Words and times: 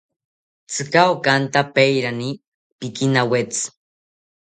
Tzika 0.69 1.01
okanta 1.13 1.59
pairani 1.73 2.29
pikinawetzi 2.79 3.65